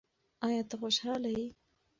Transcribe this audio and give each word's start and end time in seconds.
ایا 0.45 0.61
ته 0.69 0.75
خوشاله 0.81 1.29
یې؟ 1.37 1.45